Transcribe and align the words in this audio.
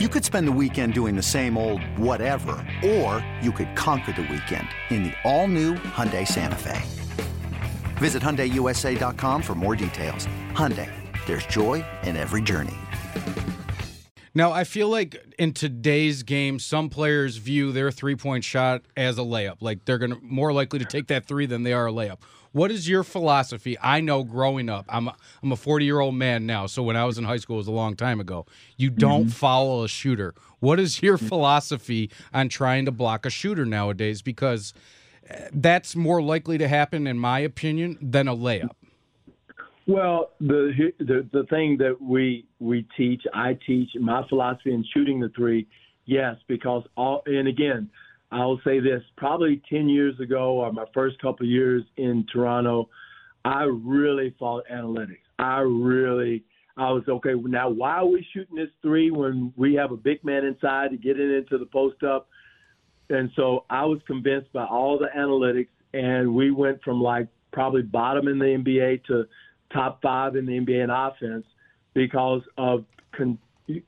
You 0.00 0.08
could 0.08 0.24
spend 0.24 0.48
the 0.48 0.58
weekend 0.60 0.92
doing 0.92 1.14
the 1.14 1.22
same 1.22 1.56
old 1.56 1.80
whatever, 1.96 2.56
or 2.84 3.24
you 3.40 3.52
could 3.52 3.76
conquer 3.76 4.10
the 4.10 4.22
weekend 4.22 4.66
in 4.90 5.04
the 5.04 5.12
all-new 5.22 5.74
Hyundai 5.74 6.26
Santa 6.26 6.56
Fe. 6.56 6.82
Visit 7.98 8.20
HyundaiUSA.com 8.20 9.40
for 9.40 9.54
more 9.54 9.76
details. 9.76 10.26
Hyundai, 10.50 10.90
there's 11.26 11.46
joy 11.46 11.84
in 12.02 12.16
every 12.16 12.42
journey. 12.42 12.74
Now, 14.34 14.50
I 14.50 14.64
feel 14.64 14.88
like 14.88 15.16
in 15.38 15.52
today's 15.52 16.24
game, 16.24 16.58
some 16.58 16.88
players 16.90 17.36
view 17.36 17.70
their 17.70 17.92
three 17.92 18.16
point 18.16 18.42
shot 18.42 18.82
as 18.96 19.16
a 19.16 19.22
layup. 19.22 19.58
Like 19.60 19.84
they're 19.84 19.98
gonna 19.98 20.18
more 20.20 20.52
likely 20.52 20.80
to 20.80 20.84
take 20.84 21.06
that 21.06 21.24
three 21.24 21.46
than 21.46 21.62
they 21.62 21.72
are 21.72 21.86
a 21.86 21.92
layup. 21.92 22.18
What 22.54 22.70
is 22.70 22.88
your 22.88 23.02
philosophy? 23.02 23.76
I 23.82 24.00
know 24.00 24.22
growing 24.22 24.68
up, 24.68 24.84
I'm 24.88 25.08
a, 25.08 25.16
I'm 25.42 25.50
a 25.50 25.56
40 25.56 25.84
year 25.84 25.98
old 25.98 26.14
man 26.14 26.46
now. 26.46 26.66
So 26.66 26.84
when 26.84 26.94
I 26.96 27.04
was 27.04 27.18
in 27.18 27.24
high 27.24 27.38
school, 27.38 27.56
it 27.56 27.58
was 27.58 27.66
a 27.66 27.72
long 27.72 27.96
time 27.96 28.20
ago. 28.20 28.46
You 28.76 28.90
don't 28.90 29.22
mm-hmm. 29.22 29.30
follow 29.30 29.82
a 29.82 29.88
shooter. 29.88 30.36
What 30.60 30.78
is 30.78 31.02
your 31.02 31.18
philosophy 31.18 32.12
on 32.32 32.48
trying 32.48 32.84
to 32.84 32.92
block 32.92 33.26
a 33.26 33.30
shooter 33.30 33.66
nowadays? 33.66 34.22
Because 34.22 34.72
eh, 35.28 35.48
that's 35.52 35.96
more 35.96 36.22
likely 36.22 36.56
to 36.58 36.68
happen, 36.68 37.08
in 37.08 37.18
my 37.18 37.40
opinion, 37.40 37.98
than 38.00 38.28
a 38.28 38.36
layup. 38.36 38.70
Well, 39.88 40.30
the 40.40 40.92
the 41.00 41.26
the 41.32 41.44
thing 41.50 41.76
that 41.78 42.00
we 42.00 42.46
we 42.60 42.86
teach, 42.96 43.22
I 43.34 43.58
teach 43.66 43.90
my 44.00 44.26
philosophy 44.28 44.72
in 44.72 44.84
shooting 44.94 45.18
the 45.18 45.28
three, 45.30 45.66
yes, 46.06 46.36
because 46.46 46.84
all 46.96 47.24
and 47.26 47.48
again, 47.48 47.90
I'll 48.32 48.60
say 48.64 48.80
this: 48.80 49.02
probably 49.16 49.62
ten 49.68 49.88
years 49.88 50.18
ago, 50.20 50.60
or 50.60 50.72
my 50.72 50.86
first 50.92 51.20
couple 51.20 51.46
years 51.46 51.82
in 51.96 52.26
Toronto, 52.32 52.88
I 53.44 53.64
really 53.64 54.34
fought 54.38 54.64
analytics. 54.72 55.18
I 55.38 55.58
really, 55.58 56.44
I 56.76 56.90
was 56.90 57.04
okay. 57.08 57.34
Now, 57.34 57.68
why 57.68 57.98
are 57.98 58.06
we 58.06 58.26
shooting 58.32 58.56
this 58.56 58.70
three 58.82 59.10
when 59.10 59.52
we 59.56 59.74
have 59.74 59.92
a 59.92 59.96
big 59.96 60.24
man 60.24 60.44
inside 60.44 60.90
to 60.90 60.96
get 60.96 61.18
it 61.20 61.30
into 61.36 61.58
the 61.58 61.66
post 61.66 62.02
up? 62.02 62.28
And 63.10 63.30
so 63.36 63.64
I 63.68 63.84
was 63.84 64.00
convinced 64.06 64.52
by 64.52 64.64
all 64.64 64.98
the 64.98 65.08
analytics, 65.16 65.68
and 65.92 66.34
we 66.34 66.50
went 66.50 66.82
from 66.82 67.00
like 67.00 67.28
probably 67.52 67.82
bottom 67.82 68.28
in 68.28 68.38
the 68.38 68.44
NBA 68.44 69.04
to 69.04 69.24
top 69.72 70.00
five 70.02 70.36
in 70.36 70.46
the 70.46 70.52
NBA 70.52 70.84
in 70.84 70.90
offense 70.90 71.44
because 71.94 72.42
of 72.56 72.84
con- 73.16 73.38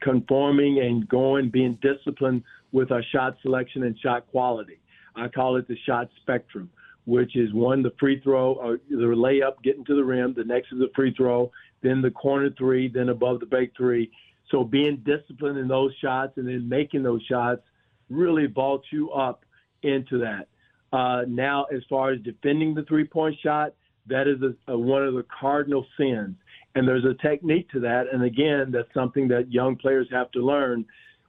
conforming 0.00 0.80
and 0.80 1.08
going, 1.08 1.50
being 1.50 1.78
disciplined 1.82 2.42
with 2.72 2.90
our 2.90 3.02
shot 3.12 3.36
selection 3.42 3.82
and 3.84 3.98
shot 3.98 4.26
quality. 4.30 4.78
I 5.14 5.28
call 5.28 5.56
it 5.56 5.68
the 5.68 5.76
shot 5.86 6.08
spectrum, 6.20 6.70
which 7.04 7.36
is 7.36 7.52
one, 7.52 7.82
the 7.82 7.92
free 7.98 8.20
throw 8.20 8.54
or 8.54 8.78
the 8.90 8.96
layup 8.96 9.62
getting 9.62 9.84
to 9.86 9.94
the 9.94 10.04
rim, 10.04 10.34
the 10.34 10.44
next 10.44 10.72
is 10.72 10.78
the 10.78 10.90
free 10.94 11.14
throw, 11.14 11.50
then 11.82 12.02
the 12.02 12.10
corner 12.10 12.50
three, 12.58 12.88
then 12.88 13.08
above 13.08 13.40
the 13.40 13.46
break 13.46 13.72
three. 13.76 14.10
So 14.50 14.64
being 14.64 15.02
disciplined 15.04 15.58
in 15.58 15.68
those 15.68 15.92
shots 16.00 16.34
and 16.36 16.46
then 16.46 16.68
making 16.68 17.02
those 17.02 17.22
shots 17.22 17.62
really 18.10 18.46
vaults 18.46 18.86
you 18.92 19.10
up 19.10 19.44
into 19.82 20.18
that. 20.18 20.48
Uh, 20.92 21.22
now, 21.26 21.64
as 21.64 21.82
far 21.88 22.12
as 22.12 22.20
defending 22.20 22.74
the 22.74 22.84
three 22.84 23.04
point 23.04 23.36
shot, 23.42 23.74
that 24.06 24.28
is 24.28 24.40
a, 24.42 24.72
a, 24.72 24.78
one 24.78 25.04
of 25.04 25.14
the 25.14 25.24
cardinal 25.40 25.84
sins. 25.98 26.36
And 26.76 26.86
there's 26.86 27.04
a 27.04 27.14
technique 27.26 27.70
to 27.70 27.80
that. 27.80 28.04
And 28.12 28.22
again, 28.22 28.70
that's 28.70 28.92
something 28.94 29.26
that 29.28 29.50
young 29.50 29.76
players 29.76 30.06
have 30.12 30.30
to 30.32 30.40
learn. 30.40 30.84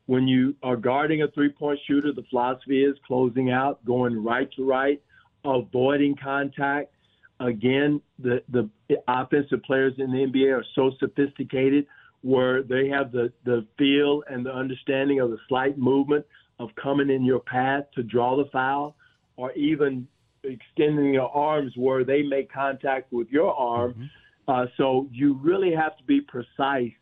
When 0.06 0.28
you 0.28 0.56
are 0.62 0.76
guarding 0.76 1.24
a 1.24 1.28
three 1.30 1.50
point 1.50 1.80
shooter, 1.88 2.12
the 2.14 2.24
philosophy 2.30 2.84
is 2.84 2.96
closing 3.08 3.50
out, 3.50 3.84
going 3.86 4.24
right 4.24 4.50
to 4.58 4.66
right, 4.66 5.02
avoiding 5.46 6.16
contact. 6.22 6.92
Again, 7.40 8.02
the, 8.20 8.44
the 8.50 8.70
offensive 9.08 9.64
players 9.64 9.94
in 9.98 10.12
the 10.12 10.18
NBA 10.18 10.54
are 10.54 10.66
so 10.76 10.92
sophisticated 11.00 11.88
where 12.22 12.62
they 12.64 12.90
have 12.90 13.12
the, 13.12 13.32
the 13.46 13.66
feel 13.78 14.24
and 14.30 14.46
the 14.46 14.54
understanding 14.54 15.22
of 15.22 15.30
the 15.30 15.38
slight 15.48 15.78
movement 15.78 16.26
of 16.60 16.70
coming 16.82 17.10
in 17.10 17.24
your 17.24 17.40
path 17.40 17.86
to 17.96 18.04
draw 18.04 18.36
the 18.36 18.50
foul 18.52 18.96
or 19.38 19.54
even 19.54 20.08
extending 20.44 21.14
your 21.14 21.30
arms 21.30 21.72
where 21.76 22.04
they 22.04 22.22
make 22.24 22.52
contact 22.52 23.14
with 23.14 23.30
your 23.30 23.54
arm. 23.54 23.92
Mm-hmm. 23.92 24.04
Uh, 24.48 24.66
so 24.78 25.08
you 25.12 25.34
really 25.42 25.74
have 25.74 25.98
to 25.98 26.04
be 26.04 26.22
precise 26.22 26.94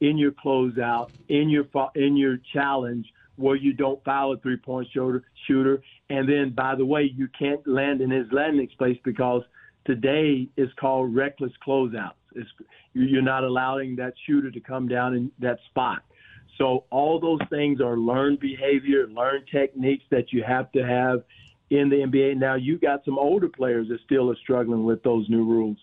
in 0.00 0.18
your 0.18 0.32
closeout, 0.32 1.10
in 1.28 1.48
your 1.48 1.66
in 1.94 2.16
your 2.16 2.38
challenge, 2.52 3.06
where 3.36 3.56
you 3.56 3.72
don't 3.72 4.02
foul 4.04 4.32
a 4.32 4.38
three-point 4.38 4.88
shooter. 4.92 5.24
Shooter, 5.46 5.82
and 6.10 6.28
then 6.28 6.50
by 6.50 6.74
the 6.74 6.84
way, 6.84 7.10
you 7.14 7.28
can't 7.38 7.66
land 7.66 8.00
in 8.00 8.10
his 8.10 8.26
landing 8.32 8.68
space 8.72 8.98
because 9.04 9.42
today 9.84 10.48
is 10.56 10.68
called 10.78 11.14
reckless 11.14 11.52
closeouts. 11.66 12.12
It's, 12.34 12.48
you're 12.94 13.22
not 13.22 13.44
allowing 13.44 13.96
that 13.96 14.14
shooter 14.26 14.50
to 14.50 14.60
come 14.60 14.88
down 14.88 15.14
in 15.14 15.30
that 15.38 15.58
spot. 15.70 16.02
So 16.58 16.84
all 16.90 17.20
those 17.20 17.40
things 17.48 17.80
are 17.80 17.96
learned 17.96 18.40
behavior, 18.40 19.06
learned 19.06 19.44
techniques 19.50 20.04
that 20.10 20.32
you 20.32 20.42
have 20.42 20.70
to 20.72 20.84
have 20.84 21.22
in 21.70 21.88
the 21.88 21.96
NBA. 21.96 22.36
Now 22.36 22.56
you 22.56 22.78
got 22.78 23.04
some 23.04 23.18
older 23.18 23.48
players 23.48 23.88
that 23.88 24.00
still 24.04 24.30
are 24.30 24.36
struggling 24.36 24.84
with 24.84 25.02
those 25.02 25.28
new 25.28 25.44
rules. 25.44 25.78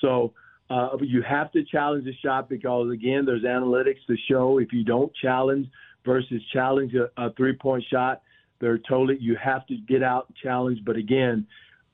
So 0.00 0.34
uh, 0.68 0.96
you 1.00 1.22
have 1.22 1.52
to 1.52 1.64
challenge 1.64 2.04
the 2.04 2.14
shot 2.24 2.48
because 2.48 2.90
again, 2.90 3.24
there's 3.24 3.42
analytics 3.42 4.04
to 4.08 4.16
show 4.28 4.58
if 4.58 4.72
you 4.72 4.84
don't 4.84 5.12
challenge 5.14 5.68
versus 6.04 6.42
challenge 6.52 6.92
a, 6.94 7.08
a 7.22 7.32
three-point 7.34 7.84
shot, 7.90 8.22
they're 8.60 8.78
totally 8.78 9.18
you 9.20 9.36
have 9.36 9.66
to 9.66 9.76
get 9.76 10.02
out 10.02 10.26
and 10.28 10.36
challenge. 10.36 10.80
But 10.84 10.96
again, 10.96 11.46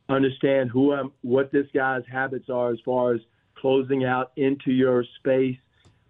understand 0.08 0.70
who 0.70 0.92
I'm, 0.92 1.12
what 1.22 1.52
this 1.52 1.66
guy's 1.74 2.02
habits 2.10 2.48
are 2.48 2.72
as 2.72 2.78
far 2.84 3.14
as 3.14 3.20
closing 3.56 4.04
out 4.04 4.32
into 4.36 4.72
your 4.72 5.04
space 5.18 5.58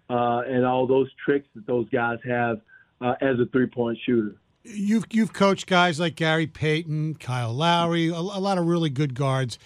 uh, 0.09 0.41
and 0.47 0.65
all 0.65 0.87
those 0.87 1.09
tricks 1.23 1.47
that 1.55 1.67
those 1.67 1.87
guys 1.89 2.19
have 2.27 2.61
uh, 3.01 3.15
as 3.21 3.39
a 3.39 3.45
three-point 3.51 3.97
shooter 4.05 4.35
you've 4.63 5.05
you've 5.11 5.33
coached 5.33 5.67
guys 5.67 5.99
like 5.99 6.15
Gary 6.15 6.47
Payton, 6.47 7.15
Kyle 7.15 7.53
Lowry, 7.53 8.07
a, 8.07 8.15
a 8.15 8.39
lot 8.39 8.57
of 8.57 8.65
really 8.65 8.89
good 8.89 9.13
guards. 9.13 9.59